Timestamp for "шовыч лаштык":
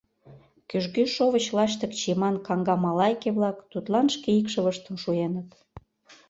1.15-1.91